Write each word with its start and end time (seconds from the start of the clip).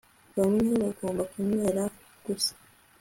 bamwe 0.37 0.71
bagomba 0.83 1.21
kunywera 1.31 1.83
gusa 2.25 2.53